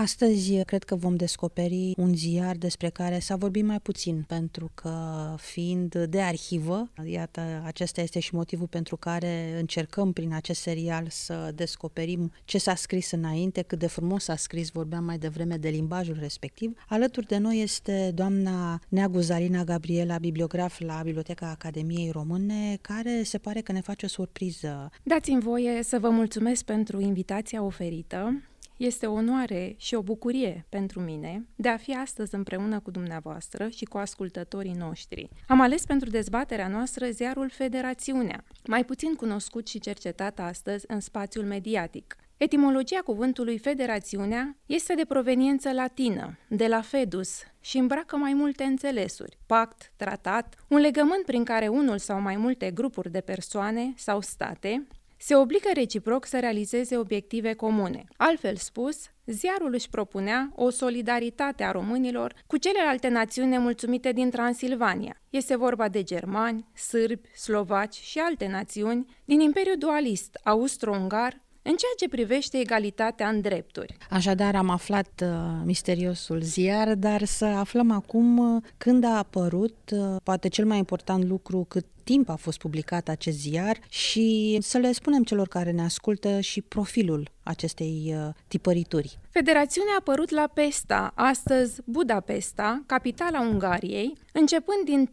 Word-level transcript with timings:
Astăzi 0.00 0.64
cred 0.64 0.84
că 0.84 0.94
vom 0.94 1.16
descoperi 1.16 1.92
un 1.96 2.14
ziar 2.14 2.56
despre 2.56 2.88
care 2.88 3.18
s-a 3.18 3.36
vorbit 3.36 3.64
mai 3.64 3.80
puțin, 3.80 4.24
pentru 4.26 4.70
că 4.74 4.94
fiind 5.38 6.04
de 6.04 6.20
arhivă, 6.20 6.90
iată, 7.04 7.62
acesta 7.64 8.00
este 8.00 8.20
și 8.20 8.34
motivul 8.34 8.66
pentru 8.66 8.96
care 8.96 9.56
încercăm 9.58 10.12
prin 10.12 10.32
acest 10.34 10.60
serial 10.60 11.06
să 11.10 11.52
descoperim 11.54 12.32
ce 12.44 12.58
s-a 12.58 12.74
scris 12.74 13.10
înainte, 13.10 13.62
cât 13.62 13.78
de 13.78 13.86
frumos 13.86 14.24
s-a 14.24 14.36
scris, 14.36 14.70
vorbeam 14.70 15.04
mai 15.04 15.18
devreme 15.18 15.56
de 15.56 15.68
limbajul 15.68 16.16
respectiv. 16.20 16.78
Alături 16.88 17.26
de 17.26 17.38
noi 17.38 17.60
este 17.62 18.10
doamna 18.14 18.80
Neagu 18.88 19.18
Zarina 19.18 19.64
Gabriela, 19.64 20.18
bibliograf 20.18 20.80
la 20.80 21.00
Biblioteca 21.04 21.50
Academiei 21.50 22.10
Române, 22.10 22.78
care 22.80 23.22
se 23.22 23.38
pare 23.38 23.60
că 23.60 23.72
ne 23.72 23.80
face 23.80 24.04
o 24.04 24.08
surpriză. 24.08 24.90
Dați-mi 25.02 25.42
voie 25.42 25.82
să 25.82 25.98
vă 25.98 26.08
mulțumesc 26.08 26.64
pentru 26.64 27.00
invitația 27.00 27.62
oferită. 27.62 28.42
Este 28.78 29.06
o 29.06 29.12
onoare 29.12 29.74
și 29.76 29.94
o 29.94 30.02
bucurie 30.02 30.66
pentru 30.68 31.00
mine 31.00 31.46
de 31.56 31.68
a 31.68 31.76
fi 31.76 31.94
astăzi 31.94 32.34
împreună 32.34 32.80
cu 32.80 32.90
dumneavoastră 32.90 33.68
și 33.68 33.84
cu 33.84 33.98
ascultătorii 33.98 34.72
noștri. 34.72 35.28
Am 35.46 35.60
ales 35.60 35.84
pentru 35.84 36.10
dezbaterea 36.10 36.68
noastră 36.68 37.06
ziarul 37.10 37.50
Federațiunea, 37.50 38.44
mai 38.66 38.84
puțin 38.84 39.14
cunoscut 39.14 39.68
și 39.68 39.80
cercetat 39.80 40.38
astăzi 40.38 40.84
în 40.88 41.00
spațiul 41.00 41.44
mediatic. 41.44 42.16
Etimologia 42.36 43.00
cuvântului 43.04 43.58
federațiunea 43.58 44.56
este 44.66 44.94
de 44.94 45.04
proveniență 45.04 45.72
latină, 45.72 46.38
de 46.48 46.66
la 46.66 46.80
fedus, 46.80 47.42
și 47.60 47.78
îmbracă 47.78 48.16
mai 48.16 48.32
multe 48.32 48.64
înțelesuri, 48.64 49.38
pact, 49.46 49.92
tratat, 49.96 50.54
un 50.68 50.78
legământ 50.78 51.24
prin 51.24 51.44
care 51.44 51.68
unul 51.68 51.98
sau 51.98 52.20
mai 52.20 52.36
multe 52.36 52.70
grupuri 52.70 53.10
de 53.10 53.20
persoane 53.20 53.92
sau 53.96 54.20
state 54.20 54.86
se 55.18 55.36
obligă 55.36 55.68
reciproc 55.74 56.26
să 56.26 56.38
realizeze 56.38 56.96
obiective 56.96 57.54
comune. 57.54 58.04
Altfel 58.16 58.56
spus, 58.56 58.96
ziarul 59.26 59.72
își 59.74 59.88
propunea 59.88 60.52
o 60.54 60.70
solidaritate 60.70 61.64
a 61.64 61.70
românilor 61.70 62.34
cu 62.46 62.56
celelalte 62.56 63.08
națiuni 63.08 63.48
nemulțumite 63.48 64.12
din 64.12 64.30
Transilvania. 64.30 65.20
Este 65.30 65.56
vorba 65.56 65.88
de 65.88 66.02
germani, 66.02 66.66
sârbi, 66.74 67.28
slovaci 67.36 67.94
și 67.94 68.18
alte 68.18 68.46
națiuni 68.46 69.16
din 69.24 69.40
Imperiul 69.40 69.78
Dualist 69.78 70.40
austro-ungar, 70.42 71.46
în 71.62 71.74
ceea 71.76 71.92
ce 71.96 72.08
privește 72.08 72.58
egalitatea 72.58 73.28
în 73.28 73.40
drepturi. 73.40 73.96
Așadar, 74.10 74.54
am 74.54 74.68
aflat 74.68 75.22
uh, 75.22 75.28
misteriosul 75.64 76.40
ziar, 76.40 76.94
dar 76.94 77.24
să 77.24 77.44
aflăm 77.44 77.90
acum 77.90 78.38
uh, 78.38 78.62
când 78.76 79.04
a 79.04 79.16
apărut, 79.16 79.76
uh, 79.92 80.16
poate 80.22 80.48
cel 80.48 80.66
mai 80.66 80.78
important 80.78 81.24
lucru 81.24 81.66
cât 81.68 81.86
timp 82.12 82.28
a 82.28 82.34
fost 82.34 82.58
publicat 82.58 83.08
acest 83.08 83.38
ziar 83.38 83.78
și 83.88 84.58
să 84.60 84.78
le 84.78 84.92
spunem 84.92 85.22
celor 85.22 85.48
care 85.48 85.70
ne 85.70 85.82
ascultă 85.82 86.40
și 86.40 86.60
profilul 86.60 87.30
acestei 87.42 88.14
uh, 88.16 88.34
tipărituri. 88.48 89.18
Federațiunea 89.30 89.92
a 89.92 89.96
apărut 89.98 90.30
la 90.30 90.50
Pesta, 90.54 91.12
astăzi 91.14 91.80
Budapesta, 91.84 92.82
capitala 92.86 93.40
Ungariei, 93.40 94.12
începând 94.32 94.84
din 94.84 95.08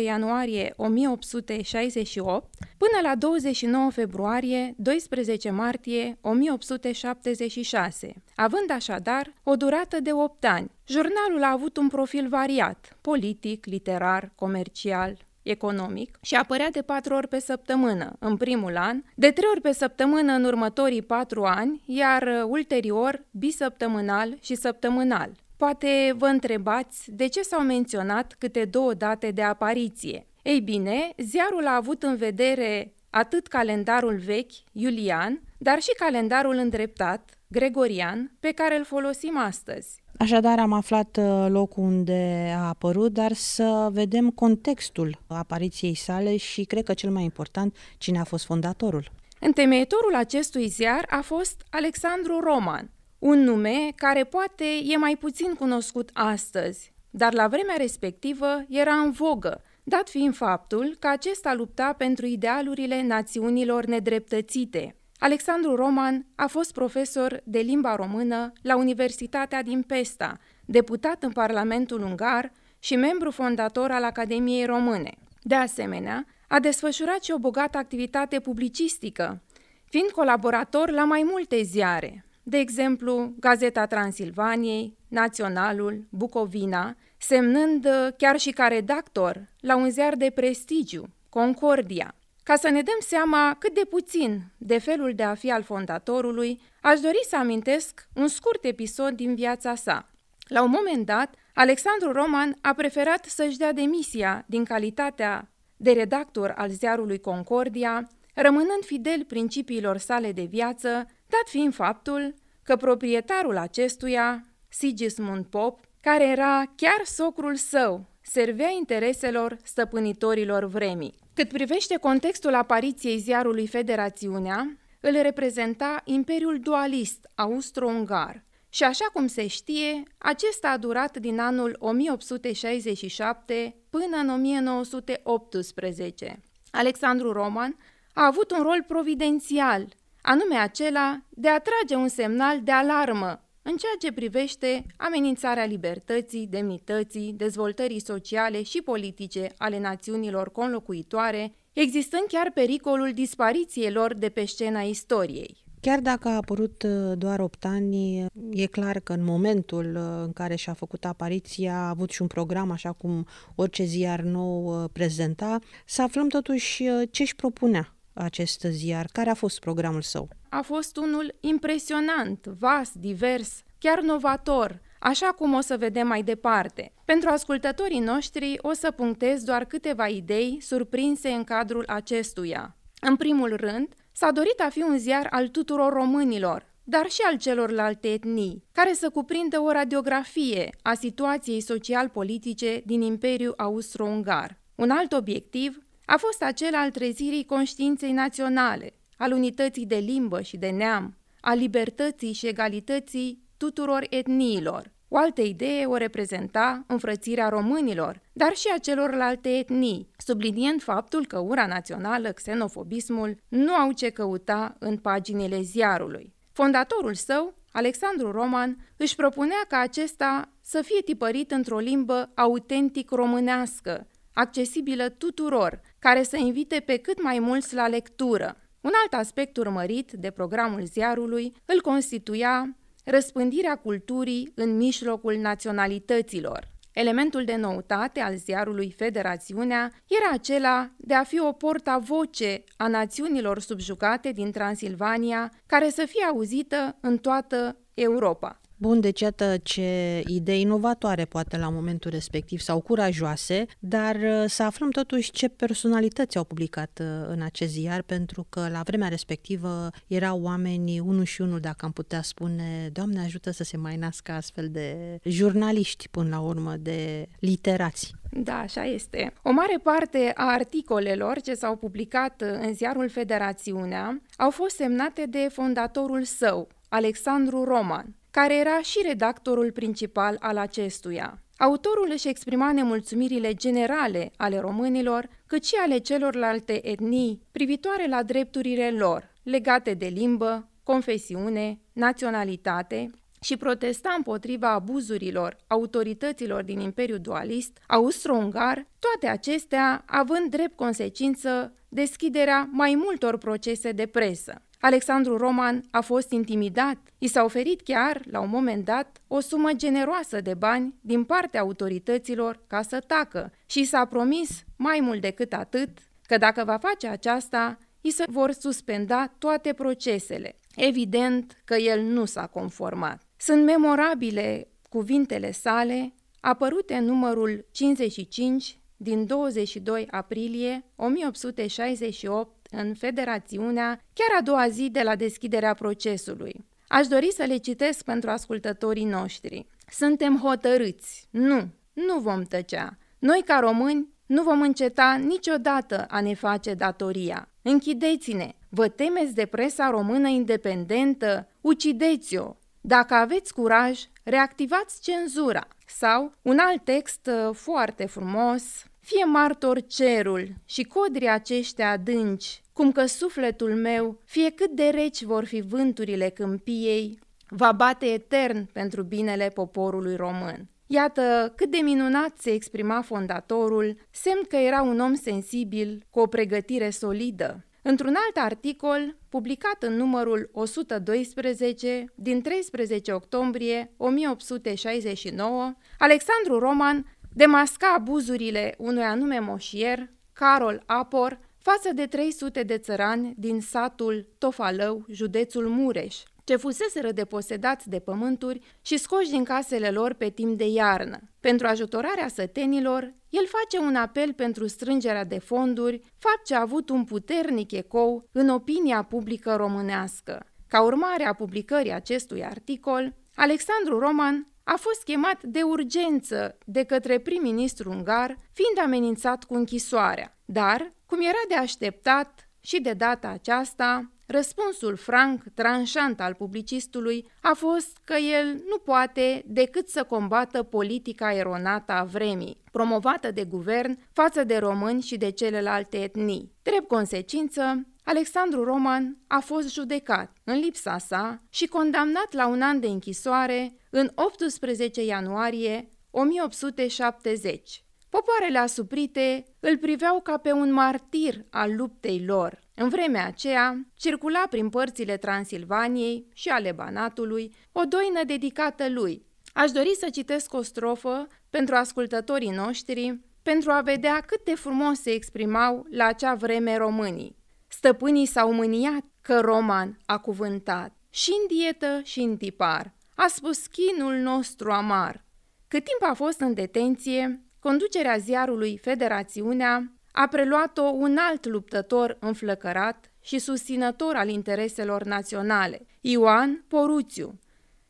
3-15 0.00 0.04
ianuarie 0.04 0.72
1868 0.76 2.48
până 2.76 2.98
la 3.02 3.14
29 3.14 3.90
februarie 3.90 4.74
12 4.76 5.50
martie 5.50 6.18
1876, 6.20 8.14
având 8.34 8.70
așadar 8.70 9.32
o 9.42 9.56
durată 9.56 10.00
de 10.00 10.12
8 10.12 10.44
ani. 10.44 10.70
Jurnalul 10.86 11.42
a 11.42 11.50
avut 11.50 11.76
un 11.76 11.88
profil 11.88 12.28
variat, 12.28 12.98
politic, 13.00 13.66
literar, 13.66 14.32
comercial, 14.34 15.26
economic 15.50 16.18
și 16.22 16.34
apărea 16.34 16.70
de 16.70 16.82
patru 16.82 17.14
ori 17.14 17.28
pe 17.28 17.38
săptămână 17.38 18.16
în 18.18 18.36
primul 18.36 18.76
an, 18.76 19.02
de 19.14 19.30
trei 19.30 19.48
ori 19.50 19.60
pe 19.60 19.72
săptămână 19.72 20.32
în 20.32 20.44
următorii 20.44 21.02
patru 21.02 21.44
ani, 21.44 21.82
iar 21.86 22.22
uh, 22.22 22.42
ulterior 22.46 23.24
bisăptămânal 23.30 24.36
și 24.40 24.54
săptămânal. 24.54 25.30
Poate 25.56 26.14
vă 26.16 26.26
întrebați 26.26 27.10
de 27.10 27.26
ce 27.26 27.42
s-au 27.42 27.62
menționat 27.62 28.36
câte 28.38 28.64
două 28.64 28.94
date 28.94 29.30
de 29.30 29.42
apariție. 29.42 30.26
Ei 30.42 30.60
bine, 30.60 31.12
ziarul 31.16 31.66
a 31.66 31.74
avut 31.74 32.02
în 32.02 32.16
vedere 32.16 32.92
atât 33.10 33.46
calendarul 33.46 34.16
vechi, 34.16 34.52
iulian, 34.72 35.40
dar 35.58 35.80
și 35.80 35.94
calendarul 35.98 36.54
îndreptat, 36.54 37.30
gregorian, 37.48 38.36
pe 38.40 38.52
care 38.52 38.76
îl 38.76 38.84
folosim 38.84 39.38
astăzi. 39.38 40.02
Așadar, 40.18 40.58
am 40.58 40.72
aflat 40.72 41.16
uh, 41.16 41.46
locul 41.48 41.82
unde 41.82 42.52
a 42.56 42.68
apărut, 42.68 43.12
dar 43.12 43.32
să 43.32 43.88
vedem 43.92 44.30
contextul 44.30 45.18
apariției 45.26 45.94
sale 45.94 46.36
și 46.36 46.64
cred 46.64 46.84
că 46.84 46.94
cel 46.94 47.10
mai 47.10 47.22
important, 47.22 47.76
cine 47.98 48.18
a 48.18 48.24
fost 48.24 48.44
fondatorul. 48.44 49.10
Întemeietorul 49.40 50.14
acestui 50.14 50.66
ziar 50.66 51.06
a 51.10 51.20
fost 51.20 51.62
Alexandru 51.70 52.40
Roman, 52.40 52.90
un 53.18 53.38
nume 53.42 53.92
care 53.94 54.24
poate 54.24 54.64
e 54.84 54.96
mai 54.96 55.16
puțin 55.16 55.54
cunoscut 55.54 56.10
astăzi, 56.12 56.92
dar 57.10 57.32
la 57.32 57.48
vremea 57.48 57.74
respectivă 57.78 58.64
era 58.68 58.94
în 58.94 59.10
vogă, 59.10 59.62
dat 59.82 60.08
fiind 60.08 60.34
faptul 60.34 60.96
că 60.98 61.08
acesta 61.08 61.54
lupta 61.54 61.94
pentru 61.98 62.26
idealurile 62.26 63.02
națiunilor 63.02 63.84
nedreptățite– 63.84 64.92
Alexandru 65.18 65.74
Roman 65.74 66.26
a 66.34 66.46
fost 66.46 66.72
profesor 66.72 67.40
de 67.44 67.58
limba 67.58 67.96
română 67.96 68.52
la 68.62 68.76
Universitatea 68.76 69.62
din 69.62 69.82
Pesta, 69.82 70.38
deputat 70.64 71.22
în 71.22 71.32
Parlamentul 71.32 72.02
Ungar 72.02 72.52
și 72.78 72.96
membru 72.96 73.30
fondator 73.30 73.90
al 73.90 74.04
Academiei 74.04 74.64
Române. 74.64 75.12
De 75.42 75.54
asemenea, 75.54 76.26
a 76.48 76.60
desfășurat 76.60 77.24
și 77.24 77.30
o 77.30 77.38
bogată 77.38 77.78
activitate 77.78 78.40
publicistică, 78.40 79.42
fiind 79.84 80.10
colaborator 80.10 80.90
la 80.90 81.04
mai 81.04 81.22
multe 81.30 81.62
ziare, 81.62 82.24
de 82.42 82.58
exemplu 82.58 83.34
Gazeta 83.40 83.86
Transilvaniei, 83.86 84.96
Naționalul, 85.08 86.06
Bucovina, 86.10 86.96
semnând 87.16 87.88
chiar 88.16 88.38
și 88.38 88.50
ca 88.50 88.66
redactor 88.66 89.48
la 89.60 89.76
un 89.76 89.90
ziar 89.90 90.14
de 90.14 90.30
prestigiu, 90.34 91.08
Concordia. 91.28 92.14
Ca 92.48 92.56
să 92.56 92.68
ne 92.68 92.82
dăm 92.82 92.98
seama 93.00 93.56
cât 93.58 93.74
de 93.74 93.84
puțin 93.90 94.42
de 94.58 94.78
felul 94.78 95.14
de 95.14 95.22
a 95.22 95.34
fi 95.34 95.50
al 95.50 95.62
fondatorului, 95.62 96.60
aș 96.80 97.00
dori 97.00 97.18
să 97.28 97.36
amintesc 97.36 98.08
un 98.14 98.28
scurt 98.28 98.64
episod 98.64 99.10
din 99.10 99.34
viața 99.34 99.74
sa. 99.74 100.10
La 100.46 100.62
un 100.62 100.70
moment 100.70 101.06
dat, 101.06 101.34
Alexandru 101.54 102.12
Roman 102.12 102.56
a 102.60 102.72
preferat 102.72 103.24
să-și 103.24 103.56
dea 103.56 103.72
demisia 103.72 104.44
din 104.46 104.64
calitatea 104.64 105.50
de 105.76 105.92
redactor 105.92 106.54
al 106.56 106.68
ziarului 106.68 107.20
Concordia, 107.20 108.08
rămânând 108.34 108.84
fidel 108.84 109.24
principiilor 109.24 109.96
sale 109.96 110.32
de 110.32 110.44
viață, 110.44 110.90
dat 111.26 111.48
fiind 111.48 111.74
faptul 111.74 112.34
că 112.62 112.76
proprietarul 112.76 113.56
acestuia, 113.56 114.44
Sigismund 114.68 115.44
Pop, 115.44 115.80
care 116.00 116.28
era 116.28 116.72
chiar 116.76 117.00
socrul 117.04 117.54
său, 117.54 118.06
servea 118.30 118.70
intereselor 118.78 119.56
stăpânitorilor 119.62 120.64
vremii. 120.64 121.14
Cât 121.34 121.48
privește 121.48 121.96
contextul 121.96 122.54
apariției 122.54 123.18
ziarului 123.18 123.66
Federațiunea, 123.66 124.78
îl 125.00 125.22
reprezenta 125.22 126.00
Imperiul 126.04 126.60
Dualist 126.60 127.28
austro-ungar 127.34 128.46
și 128.68 128.84
așa 128.84 129.04
cum 129.12 129.26
se 129.26 129.46
știe, 129.46 130.02
acesta 130.18 130.68
a 130.68 130.76
durat 130.76 131.16
din 131.16 131.40
anul 131.40 131.76
1867 131.78 133.76
până 133.90 134.16
în 134.16 134.28
1918. 134.28 136.42
Alexandru 136.70 137.32
Roman 137.32 137.76
a 138.12 138.26
avut 138.26 138.50
un 138.50 138.62
rol 138.62 138.84
providențial, 138.86 139.88
anume 140.22 140.56
acela 140.56 141.20
de 141.28 141.48
a 141.48 141.58
trage 141.58 141.94
un 141.94 142.08
semnal 142.08 142.62
de 142.62 142.72
alarmă 142.72 143.47
în 143.70 143.76
ceea 143.76 143.96
ce 143.98 144.12
privește 144.12 144.84
amenințarea 144.96 145.64
libertății, 145.64 146.46
demnității, 146.46 147.32
dezvoltării 147.36 148.00
sociale 148.00 148.62
și 148.62 148.82
politice 148.82 149.52
ale 149.58 149.78
națiunilor 149.80 150.52
conlocuitoare, 150.52 151.52
existând 151.72 152.22
chiar 152.28 152.50
pericolul 152.54 153.12
dispariției 153.14 153.92
lor 153.92 154.14
de 154.14 154.28
pe 154.28 154.44
scena 154.44 154.80
istoriei. 154.80 155.56
Chiar 155.80 156.00
dacă 156.00 156.28
a 156.28 156.36
apărut 156.36 156.82
uh, 156.82 157.18
doar 157.18 157.40
8 157.40 157.64
ani, 157.64 158.26
e 158.50 158.66
clar 158.66 159.00
că 159.00 159.12
în 159.12 159.24
momentul 159.24 159.96
uh, 159.96 160.22
în 160.24 160.32
care 160.32 160.54
și-a 160.54 160.72
făcut 160.72 161.04
apariția 161.04 161.74
a 161.74 161.88
avut 161.88 162.10
și 162.10 162.22
un 162.22 162.28
program, 162.28 162.70
așa 162.70 162.92
cum 162.92 163.26
orice 163.54 163.84
ziar 163.84 164.20
nou 164.20 164.82
uh, 164.82 164.88
prezenta, 164.92 165.58
să 165.86 166.02
aflăm 166.02 166.28
totuși 166.28 166.84
ce 167.10 167.22
își 167.22 167.36
propunea 167.36 167.97
acest 168.18 168.66
ziar, 168.68 169.08
care 169.12 169.30
a 169.30 169.34
fost 169.34 169.60
programul 169.60 170.02
său 170.02 170.28
a 170.48 170.60
fost 170.60 170.96
unul 170.96 171.34
impresionant, 171.40 172.46
vast, 172.58 172.94
divers, 172.94 173.62
chiar 173.78 174.00
novator, 174.00 174.80
așa 175.00 175.26
cum 175.26 175.54
o 175.54 175.60
să 175.60 175.76
vedem 175.76 176.06
mai 176.06 176.22
departe. 176.22 176.92
Pentru 177.04 177.28
ascultătorii 177.28 177.98
noștri 177.98 178.58
o 178.60 178.72
să 178.72 178.90
punctez 178.90 179.42
doar 179.42 179.64
câteva 179.64 180.06
idei 180.06 180.58
surprinse 180.60 181.28
în 181.28 181.44
cadrul 181.44 181.84
acestuia. 181.86 182.76
În 183.00 183.16
primul 183.16 183.56
rând, 183.56 183.94
s-a 184.12 184.30
dorit 184.30 184.60
a 184.60 184.68
fi 184.68 184.82
un 184.82 184.98
ziar 184.98 185.26
al 185.30 185.48
tuturor 185.48 185.92
românilor, 185.92 186.66
dar 186.84 187.08
și 187.08 187.20
al 187.30 187.38
celorlalte 187.38 188.12
etnii, 188.12 188.64
care 188.72 188.92
să 188.92 189.10
cuprindă 189.10 189.60
o 189.60 189.70
radiografie 189.70 190.70
a 190.82 190.94
situației 190.94 191.60
social-politice 191.60 192.82
din 192.84 193.00
Imperiul 193.00 193.54
Austro-Ungar. 193.56 194.60
Un 194.74 194.90
alt 194.90 195.12
obiectiv 195.12 195.87
a 196.10 196.16
fost 196.16 196.42
acela 196.42 196.80
al 196.80 196.90
trezirii 196.90 197.44
conștiinței 197.44 198.12
naționale, 198.12 198.92
al 199.16 199.32
unității 199.32 199.86
de 199.86 199.96
limbă 199.96 200.40
și 200.40 200.56
de 200.56 200.68
neam, 200.68 201.16
a 201.40 201.54
libertății 201.54 202.32
și 202.32 202.46
egalității 202.46 203.42
tuturor 203.56 204.06
etniilor. 204.10 204.92
O 205.08 205.16
altă 205.16 205.40
idee 205.40 205.84
o 205.84 205.96
reprezenta 205.96 206.84
înfrățirea 206.86 207.48
românilor, 207.48 208.20
dar 208.32 208.54
și 208.54 208.68
a 208.74 208.78
celorlalte 208.78 209.48
etnii, 209.48 210.08
subliniind 210.16 210.82
faptul 210.82 211.26
că 211.26 211.38
ura 211.38 211.66
națională, 211.66 212.28
xenofobismul, 212.28 213.36
nu 213.48 213.72
au 213.72 213.92
ce 213.92 214.10
căuta 214.10 214.76
în 214.78 214.96
paginile 214.96 215.60
ziarului. 215.60 216.34
Fondatorul 216.52 217.14
său, 217.14 217.54
Alexandru 217.72 218.30
Roman, 218.30 218.76
își 218.96 219.16
propunea 219.16 219.64
ca 219.68 219.78
acesta 219.78 220.48
să 220.62 220.82
fie 220.82 221.00
tipărit 221.04 221.50
într-o 221.50 221.78
limbă 221.78 222.30
autentic 222.34 223.10
românească, 223.10 224.06
accesibilă 224.38 225.08
tuturor, 225.08 225.80
care 225.98 226.22
să 226.22 226.36
invite 226.36 226.80
pe 226.80 226.96
cât 226.96 227.22
mai 227.22 227.38
mulți 227.38 227.74
la 227.74 227.88
lectură. 227.88 228.56
Un 228.80 228.90
alt 229.02 229.22
aspect 229.22 229.56
urmărit 229.56 230.12
de 230.12 230.30
programul 230.30 230.84
ziarului 230.84 231.52
îl 231.64 231.80
constituia 231.80 232.76
răspândirea 233.04 233.76
culturii 233.76 234.52
în 234.54 234.76
mijlocul 234.76 235.36
naționalităților. 235.36 236.68
Elementul 236.92 237.44
de 237.44 237.56
noutate 237.56 238.20
al 238.20 238.36
ziarului 238.36 238.94
Federațiunea 238.96 239.92
era 240.06 240.32
acela 240.32 240.90
de 240.96 241.14
a 241.14 241.24
fi 241.24 241.40
o 241.40 241.52
porta-voce 241.52 242.64
a 242.76 242.88
națiunilor 242.88 243.60
subjugate 243.60 244.32
din 244.32 244.50
Transilvania, 244.50 245.52
care 245.66 245.90
să 245.90 246.04
fie 246.06 246.24
auzită 246.24 246.96
în 247.00 247.16
toată 247.16 247.76
Europa. 247.94 248.60
Bun, 248.80 249.00
deci 249.00 249.20
iată 249.20 249.56
ce 249.62 250.22
idei 250.26 250.60
inovatoare 250.60 251.24
poate 251.24 251.56
la 251.56 251.68
momentul 251.68 252.10
respectiv 252.10 252.60
sau 252.60 252.80
curajoase, 252.80 253.66
dar 253.78 254.14
uh, 254.14 254.44
să 254.46 254.62
aflăm 254.62 254.90
totuși 254.90 255.30
ce 255.30 255.48
personalități 255.48 256.36
au 256.36 256.44
publicat 256.44 257.00
uh, 257.00 257.06
în 257.28 257.42
acest 257.42 257.72
ziar, 257.72 258.02
pentru 258.02 258.46
că 258.48 258.68
la 258.72 258.82
vremea 258.84 259.08
respectivă 259.08 259.90
erau 260.06 260.42
oameni, 260.42 261.00
unul 261.00 261.24
și 261.24 261.40
unul, 261.40 261.60
dacă 261.60 261.84
am 261.84 261.92
putea 261.92 262.22
spune, 262.22 262.90
Doamne 262.92 263.20
ajută 263.20 263.50
să 263.50 263.64
se 263.64 263.76
mai 263.76 263.96
nască 263.96 264.32
astfel 264.32 264.68
de 264.70 265.18
jurnaliști 265.24 266.08
până 266.08 266.28
la 266.28 266.40
urmă, 266.40 266.74
de 266.80 267.28
literați. 267.38 268.14
Da, 268.30 268.58
așa 268.58 268.84
este. 268.84 269.32
O 269.42 269.50
mare 269.50 269.78
parte 269.82 270.32
a 270.34 270.44
articolelor 270.44 271.40
ce 271.40 271.54
s-au 271.54 271.76
publicat 271.76 272.42
uh, 272.42 272.48
în 272.60 272.74
ziarul 272.74 273.08
Federațiunea 273.08 274.22
au 274.36 274.50
fost 274.50 274.76
semnate 274.76 275.26
de 275.26 275.48
fondatorul 275.52 276.22
său, 276.24 276.68
Alexandru 276.88 277.64
Roman 277.64 278.16
care 278.38 278.56
era 278.56 278.80
și 278.82 278.98
redactorul 279.06 279.72
principal 279.72 280.36
al 280.40 280.56
acestuia. 280.56 281.42
Autorul 281.56 282.08
își 282.12 282.28
exprima 282.28 282.72
nemulțumirile 282.72 283.54
generale 283.54 284.30
ale 284.36 284.58
românilor, 284.58 285.28
cât 285.46 285.64
și 285.64 285.74
ale 285.84 285.98
celorlalte 285.98 286.88
etnii 286.88 287.42
privitoare 287.52 288.08
la 288.08 288.22
drepturile 288.22 288.90
lor, 288.90 289.34
legate 289.42 289.94
de 289.94 290.06
limbă, 290.06 290.68
confesiune, 290.82 291.80
naționalitate, 291.92 293.10
și 293.40 293.56
protesta 293.56 294.14
împotriva 294.16 294.72
abuzurilor 294.72 295.56
autorităților 295.66 296.62
din 296.62 296.80
Imperiul 296.80 297.18
Dualist, 297.18 297.78
austro-ungar, 297.86 298.86
toate 298.98 299.26
acestea 299.32 300.04
având 300.06 300.50
drept 300.50 300.76
consecință 300.76 301.72
deschiderea 301.88 302.68
mai 302.72 302.94
multor 302.94 303.38
procese 303.38 303.92
de 303.92 304.06
presă. 304.06 304.62
Alexandru 304.80 305.36
Roman 305.36 305.84
a 305.90 306.00
fost 306.00 306.30
intimidat. 306.30 306.96
I 307.18 307.26
s-a 307.26 307.44
oferit 307.44 307.82
chiar, 307.82 308.22
la 308.30 308.40
un 308.40 308.48
moment 308.48 308.84
dat, 308.84 309.20
o 309.26 309.40
sumă 309.40 309.72
generoasă 309.72 310.40
de 310.40 310.54
bani 310.54 310.94
din 311.00 311.24
partea 311.24 311.60
autorităților 311.60 312.60
ca 312.66 312.82
să 312.82 313.00
tacă 313.06 313.52
și 313.66 313.84
s-a 313.84 314.04
promis, 314.04 314.64
mai 314.76 315.00
mult 315.00 315.20
decât 315.20 315.52
atât, 315.52 315.88
că 316.26 316.36
dacă 316.36 316.64
va 316.64 316.78
face 316.78 317.06
aceasta, 317.06 317.78
i 318.00 318.10
se 318.10 318.24
vor 318.28 318.52
suspenda 318.52 319.34
toate 319.38 319.72
procesele. 319.72 320.58
Evident 320.76 321.56
că 321.64 321.74
el 321.74 322.02
nu 322.02 322.24
s-a 322.24 322.46
conformat. 322.46 323.22
Sunt 323.36 323.64
memorabile 323.64 324.68
cuvintele 324.88 325.52
sale, 325.52 326.12
apărute 326.40 326.94
în 326.94 327.04
numărul 327.04 327.66
55 327.70 328.78
din 328.96 329.26
22 329.26 330.06
aprilie 330.10 330.84
1868 330.96 332.57
în 332.70 332.94
Federațiunea, 332.94 334.00
chiar 334.12 334.38
a 334.38 334.42
doua 334.42 334.68
zi 334.68 334.90
de 334.90 335.02
la 335.02 335.16
deschiderea 335.16 335.74
procesului. 335.74 336.66
Aș 336.88 337.06
dori 337.06 337.32
să 337.32 337.44
le 337.44 337.56
citesc 337.56 338.04
pentru 338.04 338.30
ascultătorii 338.30 339.04
noștri. 339.04 339.66
Suntem 339.90 340.38
hotărâți. 340.38 341.26
Nu, 341.30 341.68
nu 341.92 342.18
vom 342.18 342.42
tăcea. 342.42 342.98
Noi, 343.18 343.42
ca 343.44 343.58
români, 343.58 344.08
nu 344.26 344.42
vom 344.42 344.60
înceta 344.60 345.14
niciodată 345.14 346.06
a 346.08 346.20
ne 346.20 346.34
face 346.34 346.74
datoria. 346.74 347.48
Închideți-ne! 347.62 348.52
Vă 348.68 348.88
temeți 348.88 349.34
de 349.34 349.46
presa 349.46 349.90
română 349.90 350.28
independentă? 350.28 351.48
Ucideți-o! 351.60 352.56
Dacă 352.80 353.14
aveți 353.14 353.54
curaj, 353.54 354.00
reactivați 354.22 355.02
cenzura. 355.02 355.68
Sau 355.86 356.32
un 356.42 356.58
alt 356.58 356.84
text 356.84 357.26
uh, 357.26 357.54
foarte 357.54 358.06
frumos, 358.06 358.84
fie 359.08 359.24
martor 359.24 359.80
cerul 359.86 360.48
și 360.64 360.82
codrii 360.82 361.28
aceștia 361.28 361.90
adânci, 361.90 362.62
cum 362.72 362.92
că 362.92 363.06
sufletul 363.06 363.74
meu, 363.74 364.20
fie 364.24 364.50
cât 364.50 364.70
de 364.70 364.88
reci 364.88 365.22
vor 365.22 365.44
fi 365.44 365.60
vânturile 365.60 366.28
câmpiei, 366.28 367.18
va 367.48 367.72
bate 367.72 368.06
etern 368.06 368.68
pentru 368.72 369.02
binele 369.02 369.48
poporului 369.48 370.16
român. 370.16 370.68
Iată 370.86 371.52
cât 371.56 371.70
de 371.70 371.78
minunat 371.82 372.38
se 372.38 372.50
exprima 372.50 373.02
fondatorul, 373.02 373.96
semn 374.10 374.42
că 374.48 374.56
era 374.56 374.82
un 374.82 375.00
om 375.00 375.14
sensibil, 375.14 376.06
cu 376.10 376.20
o 376.20 376.26
pregătire 376.26 376.90
solidă. 376.90 377.64
Într-un 377.82 378.14
alt 378.26 378.46
articol, 378.46 379.16
publicat 379.28 379.82
în 379.82 379.96
numărul 379.96 380.50
112 380.52 382.04
din 382.14 382.42
13 382.42 383.12
octombrie 383.12 383.92
1869, 383.96 385.74
Alexandru 385.98 386.58
Roman 386.58 387.16
demasca 387.32 387.94
abuzurile 387.96 388.74
unui 388.78 389.02
anume 389.02 389.38
moșier, 389.38 390.10
Carol 390.32 390.82
Apor, 390.86 391.38
față 391.58 391.92
de 391.94 392.06
300 392.06 392.62
de 392.62 392.78
țărani 392.78 393.34
din 393.36 393.60
satul 393.60 394.28
Tofalău, 394.38 395.04
județul 395.08 395.68
Mureș, 395.68 396.16
ce 396.44 396.56
fuseseră 396.56 397.12
deposedați 397.12 397.88
de 397.88 397.98
pământuri 397.98 398.60
și 398.82 398.96
scoși 398.96 399.30
din 399.30 399.44
casele 399.44 399.90
lor 399.90 400.12
pe 400.12 400.28
timp 400.28 400.58
de 400.58 400.66
iarnă. 400.66 401.18
Pentru 401.40 401.66
ajutorarea 401.66 402.28
sătenilor, 402.28 403.14
el 403.28 403.46
face 403.46 403.84
un 403.86 403.94
apel 403.94 404.32
pentru 404.32 404.66
strângerea 404.66 405.24
de 405.24 405.38
fonduri, 405.38 406.00
fapt 406.18 406.44
ce 406.44 406.54
a 406.54 406.60
avut 406.60 406.88
un 406.88 407.04
puternic 407.04 407.72
ecou 407.72 408.28
în 408.32 408.48
opinia 408.48 409.02
publică 409.02 409.54
românească. 409.56 410.46
Ca 410.68 410.82
urmare 410.82 411.24
a 411.24 411.32
publicării 411.32 411.92
acestui 411.92 412.44
articol, 412.44 413.14
Alexandru 413.34 413.98
Roman 413.98 414.46
a 414.68 414.76
fost 414.76 415.02
chemat 415.04 415.42
de 415.42 415.62
urgență 415.62 416.58
de 416.64 416.84
către 416.84 417.18
prim-ministru 417.18 417.90
ungar, 417.90 418.36
fiind 418.52 418.78
amenințat 418.82 419.44
cu 419.44 419.54
închisoarea. 419.54 420.38
Dar, 420.44 420.92
cum 421.06 421.20
era 421.20 421.42
de 421.48 421.54
așteptat 421.54 422.48
și 422.60 422.80
de 422.80 422.92
data 422.92 423.28
aceasta, 423.28 424.12
răspunsul 424.26 424.96
franc, 424.96 425.42
tranșant 425.54 426.20
al 426.20 426.34
publicistului 426.34 427.30
a 427.40 427.52
fost 427.54 427.98
că 428.04 428.14
el 428.14 428.62
nu 428.68 428.78
poate 428.78 429.42
decât 429.46 429.88
să 429.88 430.02
combată 430.04 430.62
politica 430.62 431.32
eronată 431.32 431.92
a 431.92 432.04
vremii, 432.04 432.60
promovată 432.72 433.30
de 433.30 433.44
guvern 433.44 433.98
față 434.12 434.44
de 434.44 434.56
români 434.56 435.02
și 435.02 435.16
de 435.16 435.30
celelalte 435.30 436.02
etnii. 436.02 436.52
Drept 436.62 436.88
consecință, 436.88 437.86
Alexandru 438.08 438.64
Roman 438.64 439.18
a 439.26 439.38
fost 439.38 439.72
judecat 439.72 440.36
în 440.44 440.58
lipsa 440.58 440.98
sa 440.98 441.42
și 441.48 441.66
condamnat 441.66 442.32
la 442.32 442.46
un 442.46 442.62
an 442.62 442.80
de 442.80 442.86
închisoare 442.86 443.76
în 443.90 444.10
18 444.14 445.04
ianuarie 445.04 445.88
1870. 446.10 447.84
Popoarele 448.08 448.58
asuprite 448.58 449.44
îl 449.60 449.78
priveau 449.78 450.20
ca 450.20 450.36
pe 450.36 450.52
un 450.52 450.72
martir 450.72 451.44
al 451.50 451.76
luptei 451.76 452.24
lor. 452.26 452.58
În 452.74 452.88
vremea 452.88 453.26
aceea, 453.26 453.86
circula 453.94 454.44
prin 454.50 454.68
părțile 454.68 455.16
Transilvaniei 455.16 456.26
și 456.34 456.48
ale 456.48 456.72
Banatului 456.72 457.54
o 457.72 457.82
doină 457.84 458.24
dedicată 458.26 458.88
lui. 458.88 459.26
Aș 459.52 459.70
dori 459.70 459.94
să 459.98 460.08
citesc 460.10 460.52
o 460.52 460.62
strofă 460.62 461.26
pentru 461.50 461.74
ascultătorii 461.74 462.50
noștri, 462.50 463.20
pentru 463.42 463.70
a 463.70 463.80
vedea 463.80 464.20
cât 464.20 464.44
de 464.44 464.54
frumos 464.54 465.00
se 465.00 465.10
exprimau 465.10 465.86
la 465.90 466.04
acea 466.04 466.34
vreme 466.34 466.76
românii. 466.76 467.37
Stăpânii 467.68 468.26
s-au 468.26 468.52
mâniat 468.52 469.04
că 469.22 469.40
Roman 469.40 469.98
a 470.06 470.18
cuvântat, 470.18 470.92
și 471.10 471.30
în 471.40 471.56
dietă 471.56 472.00
și 472.04 472.20
în 472.20 472.36
tipar, 472.36 472.94
a 473.14 473.26
spus 473.26 473.66
chinul 473.66 474.14
nostru 474.14 474.70
amar. 474.70 475.24
Cât 475.68 475.84
timp 475.84 476.10
a 476.10 476.14
fost 476.14 476.40
în 476.40 476.54
detenție, 476.54 477.42
conducerea 477.58 478.16
ziarului 478.16 478.78
Federațiunea 478.82 479.92
a 480.12 480.26
preluat-o 480.26 480.82
un 480.82 481.16
alt 481.16 481.46
luptător 481.46 482.16
înflăcărat 482.20 483.12
și 483.20 483.38
susținător 483.38 484.14
al 484.16 484.28
intereselor 484.28 485.02
naționale, 485.04 485.86
Ioan 486.00 486.64
Poruțiu, 486.68 487.38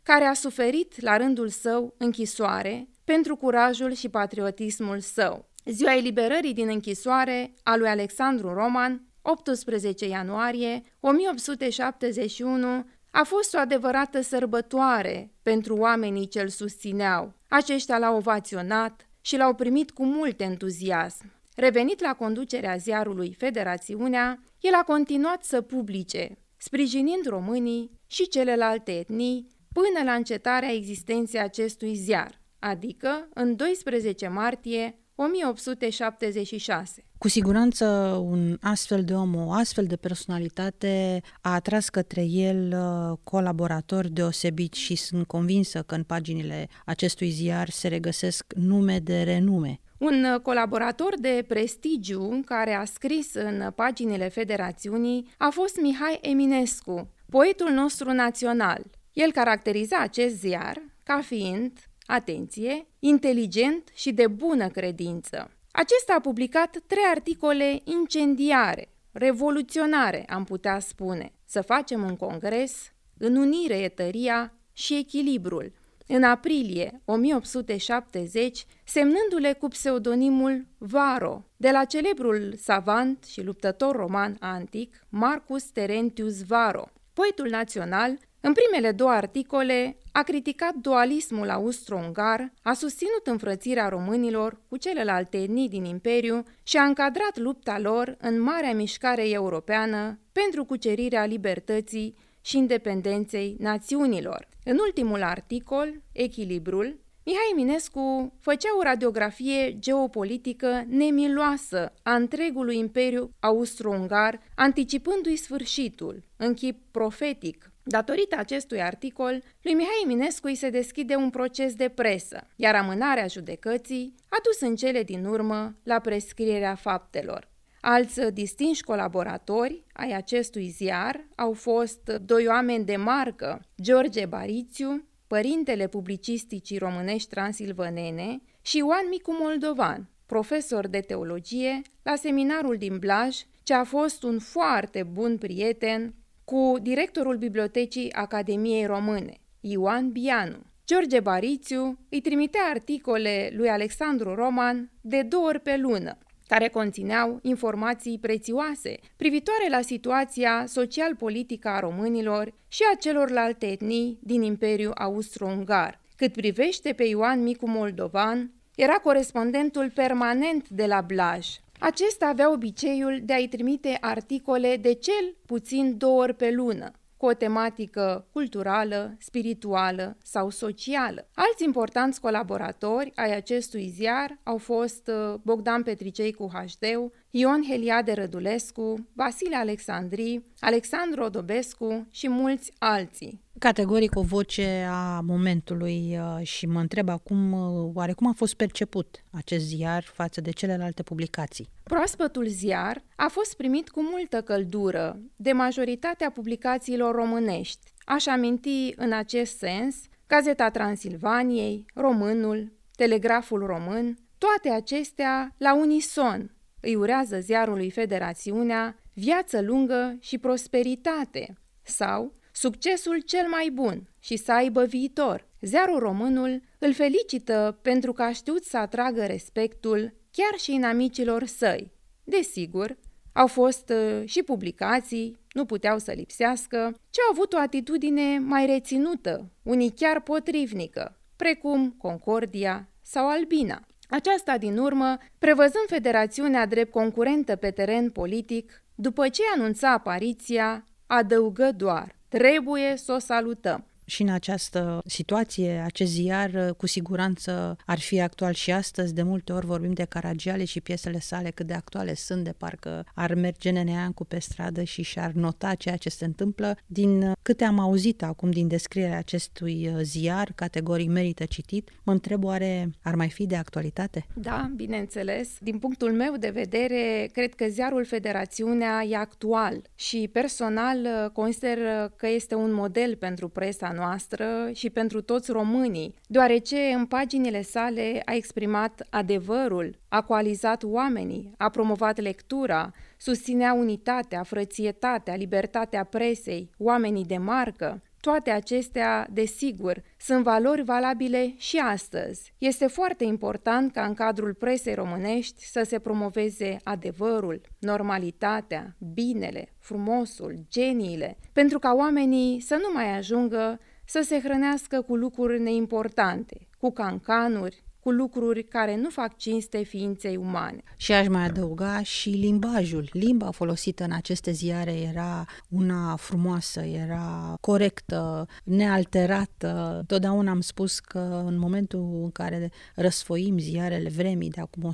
care 0.02 0.24
a 0.24 0.32
suferit 0.32 1.00
la 1.00 1.16
rândul 1.16 1.48
său 1.48 1.94
închisoare 1.98 2.88
pentru 3.04 3.36
curajul 3.36 3.92
și 3.92 4.08
patriotismul 4.08 5.00
său. 5.00 5.48
Ziua 5.64 5.94
eliberării 5.94 6.54
din 6.54 6.68
închisoare 6.68 7.54
a 7.62 7.76
lui 7.76 7.88
Alexandru 7.88 8.52
Roman 8.52 9.07
18 9.30 10.06
ianuarie 10.06 10.82
1871 11.00 12.86
a 13.10 13.22
fost 13.24 13.54
o 13.54 13.58
adevărată 13.58 14.20
sărbătoare 14.20 15.32
pentru 15.42 15.76
oamenii 15.76 16.28
ce 16.28 16.40
îl 16.40 16.48
susțineau. 16.48 17.32
Aceștia 17.48 17.98
l-au 17.98 18.16
ovaționat 18.16 19.08
și 19.20 19.36
l-au 19.36 19.54
primit 19.54 19.90
cu 19.90 20.04
mult 20.04 20.40
entuziasm. 20.40 21.32
Revenit 21.56 22.00
la 22.00 22.14
conducerea 22.14 22.76
ziarului 22.76 23.34
Federațiunea, 23.38 24.42
el 24.60 24.74
a 24.74 24.82
continuat 24.82 25.44
să 25.44 25.60
publice, 25.60 26.38
sprijinind 26.56 27.26
românii 27.26 27.90
și 28.06 28.28
celelalte 28.28 28.98
etnii 28.98 29.46
până 29.72 30.04
la 30.04 30.12
încetarea 30.12 30.72
existenței 30.72 31.40
acestui 31.40 31.94
ziar, 31.94 32.40
adică 32.58 33.28
în 33.34 33.56
12 33.56 34.28
martie 34.28 34.98
1876. 35.20 37.04
Cu 37.18 37.28
siguranță 37.28 37.86
un 38.24 38.56
astfel 38.60 39.04
de 39.04 39.14
om, 39.14 39.34
o 39.34 39.52
astfel 39.52 39.84
de 39.84 39.96
personalitate 39.96 41.20
a 41.40 41.54
atras 41.54 41.88
către 41.88 42.24
el 42.24 42.74
uh, 42.76 43.18
colaboratori 43.24 44.10
deosebiți 44.10 44.78
și 44.78 44.94
sunt 44.94 45.26
convinsă 45.26 45.82
că 45.82 45.94
în 45.94 46.02
paginile 46.02 46.68
acestui 46.84 47.30
ziar 47.30 47.68
se 47.68 47.88
regăsesc 47.88 48.52
nume 48.56 48.98
de 48.98 49.22
renume. 49.22 49.80
Un 49.98 50.24
uh, 50.24 50.40
colaborator 50.40 51.14
de 51.20 51.44
prestigiu 51.48 52.40
care 52.44 52.72
a 52.72 52.84
scris 52.84 53.34
în 53.34 53.70
paginile 53.74 54.28
Federațiunii 54.28 55.28
a 55.38 55.48
fost 55.50 55.80
Mihai 55.80 56.18
Eminescu, 56.22 57.10
poetul 57.30 57.70
nostru 57.70 58.12
național. 58.12 58.82
El 59.12 59.32
caracteriza 59.32 59.98
acest 59.98 60.38
ziar 60.38 60.82
ca 61.02 61.20
fiind, 61.20 61.72
atenție, 62.08 62.86
inteligent 62.98 63.90
și 63.94 64.12
de 64.12 64.26
bună 64.26 64.68
credință. 64.68 65.50
Acesta 65.70 66.14
a 66.16 66.20
publicat 66.20 66.82
trei 66.86 67.04
articole 67.10 67.80
incendiare, 67.84 68.88
revoluționare, 69.12 70.24
am 70.28 70.44
putea 70.44 70.78
spune. 70.78 71.32
Să 71.44 71.60
facem 71.60 72.02
un 72.02 72.16
congres, 72.16 72.92
în 73.18 73.36
unire 73.36 73.74
e 73.74 73.88
tăria 73.88 74.52
și 74.72 74.96
echilibrul, 74.96 75.72
în 76.06 76.22
aprilie 76.22 77.02
1870, 77.04 78.66
semnându-le 78.84 79.52
cu 79.52 79.68
pseudonimul 79.68 80.66
Varo, 80.78 81.44
de 81.56 81.70
la 81.70 81.84
celebrul 81.84 82.54
savant 82.62 83.24
și 83.24 83.42
luptător 83.42 83.96
roman 83.96 84.36
antic 84.40 85.06
Marcus 85.08 85.64
Terentius 85.64 86.44
Varo. 86.44 86.90
Poetul 87.12 87.48
național, 87.48 88.18
în 88.40 88.52
primele 88.52 88.92
două 88.92 89.10
articole, 89.10 89.96
a 90.12 90.22
criticat 90.22 90.74
dualismul 90.74 91.50
austro-ungar, 91.50 92.52
a 92.62 92.72
susținut 92.72 93.26
înfrățirea 93.26 93.88
românilor 93.88 94.60
cu 94.68 94.76
celelalte 94.76 95.42
etnii 95.42 95.68
din 95.68 95.84
imperiu 95.84 96.42
și 96.62 96.76
a 96.76 96.82
încadrat 96.82 97.38
lupta 97.38 97.78
lor 97.78 98.16
în 98.20 98.40
marea 98.40 98.74
mișcare 98.74 99.28
europeană 99.30 100.18
pentru 100.32 100.64
cucerirea 100.64 101.24
libertății 101.24 102.14
și 102.40 102.56
independenței 102.56 103.56
națiunilor. 103.58 104.48
În 104.64 104.78
ultimul 104.78 105.22
articol, 105.22 106.02
Echilibrul, 106.12 106.98
Mihai 107.24 107.50
Eminescu 107.52 108.32
făcea 108.40 108.68
o 108.78 108.82
radiografie 108.82 109.76
geopolitică 109.78 110.84
nemiloasă 110.86 111.92
a 112.02 112.14
întregului 112.14 112.78
imperiu 112.78 113.30
austro-ungar, 113.40 114.40
anticipându-i 114.54 115.36
sfârșitul, 115.36 116.22
în 116.36 116.54
chip 116.54 116.78
profetic. 116.90 117.67
Datorită 117.90 118.36
acestui 118.38 118.82
articol, 118.82 119.42
lui 119.62 119.74
Mihai 119.74 120.00
Eminescu 120.04 120.46
îi 120.46 120.54
se 120.54 120.70
deschide 120.70 121.14
un 121.14 121.30
proces 121.30 121.74
de 121.74 121.88
presă, 121.88 122.46
iar 122.56 122.74
amânarea 122.74 123.26
judecății 123.26 124.14
a 124.28 124.36
dus 124.42 124.60
în 124.60 124.76
cele 124.76 125.02
din 125.02 125.24
urmă 125.24 125.76
la 125.82 125.98
prescrierea 125.98 126.74
faptelor. 126.74 127.48
Alți 127.80 128.32
distinși 128.32 128.82
colaboratori 128.82 129.84
ai 129.92 130.12
acestui 130.12 130.68
ziar 130.68 131.26
au 131.36 131.52
fost 131.52 132.10
doi 132.24 132.46
oameni 132.46 132.84
de 132.84 132.96
marcă, 132.96 133.60
George 133.82 134.26
Barițiu, 134.26 135.04
părintele 135.26 135.86
publicisticii 135.86 136.78
românești 136.78 137.28
transilvănene, 137.28 138.42
și 138.62 138.76
Ioan 138.76 139.06
Micu 139.10 139.36
Moldovan, 139.40 140.08
profesor 140.26 140.86
de 140.86 141.00
teologie 141.00 141.82
la 142.02 142.16
seminarul 142.16 142.76
din 142.76 142.98
Blaj, 142.98 143.36
ce 143.62 143.74
a 143.74 143.84
fost 143.84 144.22
un 144.22 144.38
foarte 144.38 145.02
bun 145.02 145.38
prieten 145.38 146.14
cu 146.48 146.76
directorul 146.82 147.36
Bibliotecii 147.36 148.12
Academiei 148.12 148.86
Române, 148.86 149.40
Ioan 149.60 150.10
Bianu. 150.10 150.56
George 150.86 151.20
Barițiu 151.20 151.98
îi 152.10 152.20
trimitea 152.20 152.60
articole 152.70 153.50
lui 153.52 153.68
Alexandru 153.68 154.34
Roman 154.34 154.90
de 155.00 155.22
două 155.22 155.46
ori 155.46 155.60
pe 155.60 155.76
lună, 155.76 156.18
care 156.46 156.68
conțineau 156.68 157.38
informații 157.42 158.18
prețioase 158.18 158.94
privitoare 159.16 159.68
la 159.70 159.80
situația 159.80 160.64
social-politică 160.66 161.68
a 161.68 161.80
românilor 161.80 162.54
și 162.68 162.82
a 162.92 162.96
celorlalte 162.96 163.66
etnii 163.66 164.18
din 164.22 164.42
Imperiul 164.42 164.94
Austro-Ungar. 164.98 166.00
Cât 166.16 166.32
privește 166.32 166.92
pe 166.92 167.04
Ioan 167.04 167.42
Micu 167.42 167.68
Moldovan, 167.68 168.52
era 168.76 168.94
corespondentul 168.94 169.90
permanent 169.90 170.68
de 170.68 170.86
la 170.86 171.00
Blaj. 171.00 171.46
Acesta 171.80 172.26
avea 172.26 172.52
obiceiul 172.52 173.20
de 173.22 173.32
a-i 173.32 173.48
trimite 173.48 173.98
articole 174.00 174.76
de 174.76 174.92
cel 174.92 175.36
puțin 175.46 175.98
două 175.98 176.20
ori 176.22 176.34
pe 176.34 176.50
lună, 176.50 176.90
cu 177.16 177.26
o 177.26 177.32
tematică 177.32 178.26
culturală, 178.32 179.16
spirituală 179.18 180.16
sau 180.22 180.50
socială. 180.50 181.28
Alți 181.34 181.64
importanți 181.64 182.20
colaboratori 182.20 183.12
ai 183.14 183.36
acestui 183.36 183.88
ziar 183.88 184.38
au 184.42 184.58
fost 184.58 185.08
uh, 185.08 185.34
Bogdan 185.42 185.82
Petricei 185.82 186.32
cu 186.32 186.50
HD, 186.52 186.84
Ion 187.30 187.62
Heliade 187.68 188.12
Rădulescu, 188.12 189.08
Vasile 189.12 189.56
Alexandri, 189.56 190.42
Alexandru 190.60 191.22
Odobescu 191.22 192.06
și 192.10 192.28
mulți 192.28 192.72
alții. 192.78 193.40
Categoric 193.58 194.16
o 194.16 194.22
voce 194.22 194.86
a 194.90 195.20
momentului 195.20 196.18
uh, 196.18 196.46
și 196.46 196.66
mă 196.66 196.80
întreb 196.80 197.08
acum 197.08 197.52
uh, 197.52 197.90
oare 197.94 198.12
cum 198.12 198.26
a 198.26 198.32
fost 198.36 198.54
perceput 198.54 199.24
acest 199.30 199.64
ziar 199.64 200.02
față 200.02 200.40
de 200.40 200.50
celelalte 200.50 201.02
publicații. 201.02 201.68
Proaspătul 201.82 202.46
ziar 202.46 203.02
a 203.16 203.28
fost 203.28 203.56
primit 203.56 203.88
cu 203.88 204.02
multă 204.02 204.40
căldură 204.40 205.20
de 205.36 205.52
majoritatea 205.52 206.30
publicațiilor 206.30 207.14
românești. 207.14 207.92
Aș 208.04 208.26
aminti 208.26 208.92
în 208.96 209.12
acest 209.12 209.58
sens 209.58 209.96
Gazeta 210.26 210.70
Transilvaniei, 210.70 211.86
Românul, 211.94 212.72
Telegraful 212.96 213.66
Român, 213.66 214.18
toate 214.38 214.76
acestea 214.76 215.54
la 215.56 215.74
unison 215.74 216.54
îi 216.80 216.94
urează 216.94 217.38
ziarului 217.40 217.90
Federațiunea 217.90 218.96
viață 219.12 219.60
lungă 219.60 220.16
și 220.20 220.38
prosperitate 220.38 221.58
sau 221.82 222.37
succesul 222.58 223.20
cel 223.20 223.48
mai 223.48 223.70
bun 223.72 224.08
și 224.18 224.36
să 224.36 224.52
aibă 224.52 224.84
viitor. 224.84 225.46
Ziarul 225.60 225.98
Românul 225.98 226.62
îl 226.78 226.92
felicită 226.92 227.78
pentru 227.82 228.12
că 228.12 228.22
a 228.22 228.32
știut 228.32 228.64
să 228.64 228.76
atragă 228.76 229.24
respectul 229.24 230.14
chiar 230.30 230.58
și 230.58 230.70
în 230.70 230.82
amicilor 230.82 231.44
săi. 231.44 231.92
Desigur, 232.24 232.98
au 233.32 233.46
fost 233.46 233.92
uh, 233.94 234.28
și 234.28 234.42
publicații, 234.42 235.38
nu 235.52 235.64
puteau 235.64 235.98
să 235.98 236.12
lipsească, 236.12 236.76
ce 237.10 237.20
au 237.20 237.30
avut 237.32 237.52
o 237.52 237.58
atitudine 237.58 238.38
mai 238.38 238.66
reținută, 238.66 239.50
unii 239.62 239.90
chiar 239.90 240.20
potrivnică, 240.20 241.20
precum 241.36 241.94
Concordia 241.98 242.88
sau 243.02 243.28
Albina. 243.28 243.86
Aceasta, 244.08 244.58
din 244.58 244.78
urmă, 244.78 245.16
prevăzând 245.38 245.86
federațiunea 245.86 246.66
drept 246.66 246.90
concurentă 246.90 247.56
pe 247.56 247.70
teren 247.70 248.10
politic, 248.10 248.82
după 248.94 249.28
ce 249.28 249.42
anunța 249.54 249.92
apariția, 249.92 250.84
adăugă 251.06 251.72
doar, 251.76 252.17
trebuie 252.28 252.96
să 252.96 253.12
o 253.12 253.18
salutăm. 253.18 253.87
Și 254.08 254.22
în 254.22 254.28
această 254.28 255.02
situație, 255.06 255.82
acest 255.84 256.10
ziar 256.10 256.74
cu 256.76 256.86
siguranță 256.86 257.76
ar 257.86 257.98
fi 257.98 258.20
actual 258.20 258.52
și 258.52 258.72
astăzi. 258.72 259.14
De 259.14 259.22
multe 259.22 259.52
ori 259.52 259.66
vorbim 259.66 259.92
de 259.92 260.04
Caragiale 260.04 260.64
și 260.64 260.80
piesele 260.80 261.18
sale 261.18 261.50
cât 261.50 261.66
de 261.66 261.74
actuale 261.74 262.14
sunt, 262.14 262.44
de 262.44 262.54
parcă 262.58 263.06
ar 263.14 263.34
merge 263.34 263.70
Neneancu 263.70 264.24
pe 264.24 264.38
stradă 264.38 264.82
și 264.82 265.02
și-ar 265.02 265.30
nota 265.30 265.74
ceea 265.74 265.96
ce 265.96 266.08
se 266.08 266.24
întâmplă. 266.24 266.76
Din 266.86 267.32
câte 267.42 267.64
am 267.64 267.78
auzit 267.78 268.22
acum 268.22 268.50
din 268.50 268.68
descrierea 268.68 269.18
acestui 269.18 269.94
ziar, 270.02 270.52
categorii 270.54 271.08
merită 271.08 271.44
citit, 271.44 271.90
mă 272.02 272.12
întreb 272.12 272.44
oare 272.44 272.90
ar 273.02 273.14
mai 273.14 273.30
fi 273.30 273.46
de 273.46 273.56
actualitate? 273.56 274.26
Da, 274.34 274.70
bineînțeles. 274.76 275.48
Din 275.60 275.78
punctul 275.78 276.12
meu 276.12 276.36
de 276.36 276.50
vedere, 276.50 277.28
cred 277.32 277.54
că 277.54 277.66
ziarul 277.68 278.04
Federațiunea 278.04 279.02
e 279.02 279.16
actual 279.16 279.82
și 279.94 280.28
personal 280.32 281.30
consider 281.32 281.78
că 282.16 282.28
este 282.28 282.54
un 282.54 282.72
model 282.72 283.16
pentru 283.16 283.48
presa 283.48 283.96
noastră 283.98 284.70
și 284.72 284.90
pentru 284.90 285.20
toți 285.20 285.50
românii, 285.50 286.14
deoarece 286.26 286.76
în 286.76 287.06
paginile 287.06 287.62
sale 287.62 288.22
a 288.24 288.34
exprimat 288.34 289.06
adevărul, 289.10 289.98
a 290.08 290.22
coalizat 290.22 290.82
oamenii, 290.84 291.52
a 291.56 291.68
promovat 291.68 292.20
lectura, 292.20 292.92
susținea 293.16 293.72
unitatea, 293.72 294.42
frățietatea, 294.42 295.34
libertatea 295.34 296.04
presei, 296.04 296.70
oamenii 296.78 297.24
de 297.24 297.36
marcă, 297.36 298.02
Toate 298.20 298.50
acestea, 298.50 299.26
desigur, 299.30 300.02
sunt 300.20 300.42
valori 300.42 300.82
valabile 300.82 301.54
și 301.56 301.76
astăzi. 301.76 302.54
Este 302.58 302.86
foarte 302.86 303.24
important 303.24 303.92
ca 303.92 304.04
în 304.04 304.14
cadrul 304.14 304.54
presei 304.54 304.94
românești 304.94 305.64
să 305.66 305.82
se 305.82 305.98
promoveze 305.98 306.76
adevărul, 306.84 307.60
normalitatea, 307.78 308.96
binele, 309.14 309.74
frumosul, 309.78 310.58
geniile, 310.70 311.38
pentru 311.52 311.78
ca 311.78 311.92
oamenii 311.92 312.60
să 312.60 312.74
nu 312.74 312.90
mai 312.94 313.16
ajungă 313.16 313.80
să 314.10 314.20
se 314.20 314.40
hrănească 314.40 315.00
cu 315.02 315.16
lucruri 315.16 315.60
neimportante, 315.60 316.68
cu 316.78 316.90
cancanuri, 316.90 317.82
cu 318.08 318.14
lucruri 318.14 318.62
care 318.62 318.96
nu 318.96 319.10
fac 319.10 319.36
cinste 319.36 319.82
ființei 319.82 320.36
umane. 320.36 320.82
Și 320.96 321.12
aș 321.12 321.28
mai 321.28 321.44
adăuga 321.44 322.02
și 322.02 322.28
limbajul. 322.28 323.08
Limba 323.12 323.50
folosită 323.50 324.04
în 324.04 324.12
aceste 324.12 324.50
ziare 324.50 324.92
era 324.92 325.44
una 325.68 326.16
frumoasă, 326.16 326.80
era 326.80 327.56
corectă, 327.60 328.46
nealterată. 328.64 330.02
Totdeauna 330.06 330.50
am 330.50 330.60
spus 330.60 330.98
că 330.98 331.42
în 331.46 331.58
momentul 331.58 332.20
în 332.22 332.30
care 332.30 332.70
răsfoim 332.94 333.58
ziarele 333.58 334.08
vremii 334.08 334.50
de 334.50 334.60
acum 334.60 334.92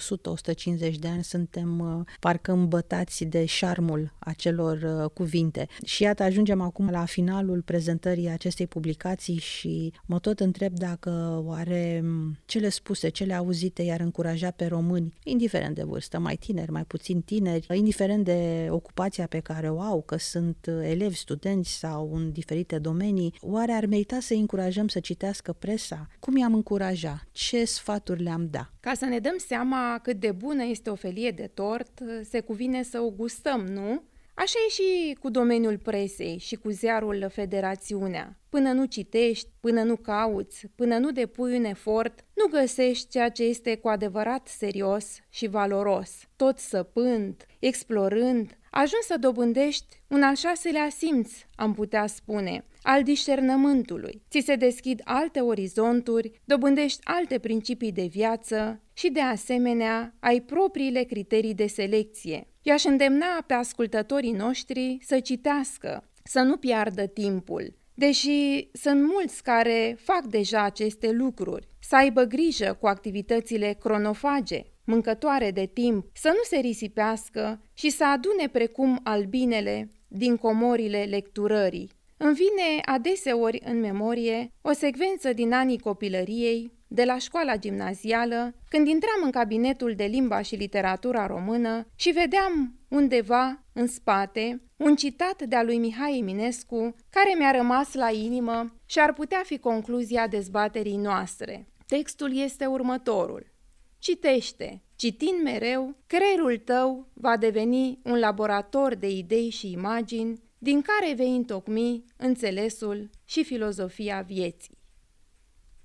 100-150 0.88 0.94
de 0.98 1.08
ani, 1.08 1.24
suntem 1.24 1.78
uh, 1.78 2.14
parcă 2.20 2.52
îmbătați 2.52 3.24
de 3.24 3.44
șarmul 3.44 4.12
acelor 4.18 4.76
uh, 4.82 5.10
cuvinte. 5.10 5.68
Și 5.84 6.02
iată, 6.02 6.22
ajungem 6.22 6.60
acum 6.60 6.90
la 6.90 7.04
finalul 7.04 7.62
prezentării 7.62 8.28
acestei 8.28 8.66
publicații 8.66 9.38
și 9.38 9.92
mă 10.06 10.18
tot 10.18 10.40
întreb 10.40 10.72
dacă 10.72 11.42
oare 11.44 12.04
cele 12.44 12.68
spuse 12.68 13.03
spuse, 13.04 13.24
cele 13.24 13.34
auzite 13.34 13.82
i-ar 13.82 14.00
încuraja 14.00 14.50
pe 14.50 14.66
români, 14.66 15.14
indiferent 15.24 15.74
de 15.74 15.82
vârstă, 15.82 16.18
mai 16.18 16.36
tineri, 16.36 16.70
mai 16.70 16.84
puțin 16.84 17.20
tineri, 17.20 17.66
indiferent 17.72 18.24
de 18.24 18.68
ocupația 18.70 19.26
pe 19.26 19.40
care 19.40 19.70
o 19.70 19.80
au, 19.80 20.02
că 20.02 20.16
sunt 20.16 20.66
elevi, 20.66 21.16
studenți 21.16 21.78
sau 21.78 22.14
în 22.14 22.32
diferite 22.32 22.78
domenii, 22.78 23.34
oare 23.40 23.72
ar 23.72 23.86
merita 23.86 24.20
să 24.20 24.34
încurajăm 24.34 24.88
să 24.88 25.00
citească 25.00 25.52
presa? 25.52 26.06
Cum 26.20 26.36
i-am 26.36 26.54
încuraja? 26.54 27.22
Ce 27.32 27.64
sfaturi 27.64 28.22
le-am 28.22 28.48
da? 28.50 28.70
Ca 28.80 28.94
să 28.94 29.04
ne 29.04 29.18
dăm 29.18 29.36
seama 29.36 29.98
cât 30.02 30.20
de 30.20 30.32
bună 30.32 30.64
este 30.64 30.90
o 30.90 30.94
felie 30.94 31.30
de 31.30 31.50
tort, 31.54 32.02
se 32.30 32.40
cuvine 32.40 32.82
să 32.82 33.00
o 33.00 33.10
gustăm, 33.10 33.66
nu? 33.66 34.02
Așa 34.34 34.58
e 34.66 34.70
și 34.70 35.16
cu 35.20 35.30
domeniul 35.30 35.78
presei 35.78 36.38
și 36.38 36.54
cu 36.56 36.70
ziarul 36.70 37.26
Federațiunea. 37.32 38.38
Până 38.48 38.72
nu 38.72 38.84
citești, 38.84 39.48
până 39.60 39.82
nu 39.82 39.96
cauți, 39.96 40.66
până 40.74 40.98
nu 40.98 41.10
depui 41.10 41.56
un 41.56 41.64
efort, 41.64 42.24
nu 42.34 42.46
găsești 42.60 43.08
ceea 43.08 43.28
ce 43.28 43.42
este 43.42 43.76
cu 43.76 43.88
adevărat 43.88 44.48
serios 44.48 45.18
și 45.28 45.46
valoros. 45.46 46.10
Tot 46.36 46.58
săpând, 46.58 47.46
explorând, 47.58 48.58
ajungi 48.70 49.06
să 49.06 49.16
dobândești 49.20 50.02
un 50.08 50.22
al 50.22 50.34
șaselea 50.34 50.88
simț, 50.88 51.32
am 51.54 51.74
putea 51.74 52.06
spune, 52.06 52.64
al 52.82 53.02
discernământului. 53.02 54.22
Ți 54.30 54.40
se 54.44 54.54
deschid 54.54 55.00
alte 55.04 55.40
orizonturi, 55.40 56.40
dobândești 56.44 57.00
alte 57.04 57.38
principii 57.38 57.92
de 57.92 58.06
viață 58.06 58.80
și, 58.92 59.10
de 59.10 59.20
asemenea, 59.20 60.14
ai 60.20 60.40
propriile 60.40 61.02
criterii 61.02 61.54
de 61.54 61.66
selecție. 61.66 62.46
I-aș 62.66 62.84
îndemna 62.84 63.44
pe 63.46 63.54
ascultătorii 63.54 64.32
noștri 64.32 64.98
să 65.00 65.20
citească, 65.20 66.10
să 66.22 66.40
nu 66.40 66.56
piardă 66.56 67.06
timpul, 67.06 67.76
deși 67.94 68.68
sunt 68.72 69.02
mulți 69.02 69.42
care 69.42 69.96
fac 70.00 70.24
deja 70.26 70.62
aceste 70.62 71.10
lucruri, 71.10 71.68
să 71.80 71.96
aibă 71.96 72.22
grijă 72.22 72.76
cu 72.80 72.86
activitățile 72.86 73.76
cronofage, 73.80 74.62
mâncătoare 74.84 75.50
de 75.50 75.70
timp, 75.72 76.06
să 76.12 76.28
nu 76.28 76.42
se 76.44 76.56
risipească 76.56 77.60
și 77.74 77.90
să 77.90 78.04
adune 78.06 78.48
precum 78.48 79.00
albinele 79.02 79.90
din 80.08 80.36
comorile 80.36 81.02
lecturării. 81.02 81.90
Îmi 82.16 82.34
vine 82.34 82.80
adeseori 82.84 83.60
în 83.64 83.80
memorie 83.80 84.52
o 84.60 84.72
secvență 84.72 85.32
din 85.32 85.52
anii 85.52 85.78
copilăriei 85.78 86.72
de 86.86 87.04
la 87.04 87.18
școala 87.18 87.56
gimnazială, 87.56 88.54
când 88.68 88.86
intram 88.86 89.20
în 89.24 89.30
cabinetul 89.30 89.94
de 89.94 90.04
limba 90.04 90.42
și 90.42 90.54
literatura 90.54 91.26
română 91.26 91.86
și 91.94 92.10
vedeam 92.10 92.78
undeva, 92.88 93.64
în 93.72 93.86
spate, 93.86 94.62
un 94.76 94.96
citat 94.96 95.42
de-a 95.42 95.62
lui 95.62 95.78
Mihai 95.78 96.18
Eminescu, 96.18 96.94
care 97.10 97.34
mi-a 97.38 97.50
rămas 97.50 97.94
la 97.94 98.10
inimă 98.10 98.74
și 98.86 98.98
ar 98.98 99.12
putea 99.12 99.42
fi 99.44 99.58
concluzia 99.58 100.26
dezbaterii 100.26 100.96
noastre. 100.96 101.68
Textul 101.86 102.36
este 102.36 102.66
următorul. 102.66 103.52
Citește, 103.98 104.82
citind 104.96 105.42
mereu, 105.42 105.96
creierul 106.06 106.58
tău 106.58 107.08
va 107.12 107.36
deveni 107.36 108.00
un 108.04 108.18
laborator 108.18 108.94
de 108.94 109.08
idei 109.08 109.50
și 109.50 109.70
imagini 109.70 110.42
din 110.58 110.82
care 110.82 111.14
vei 111.14 111.36
întocmi 111.36 112.04
înțelesul 112.16 113.10
și 113.24 113.44
filozofia 113.44 114.24
vieții. 114.26 114.73